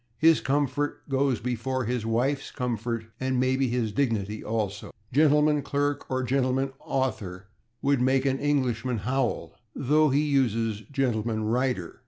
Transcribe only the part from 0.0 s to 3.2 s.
His comfort goes before his wife's comfort,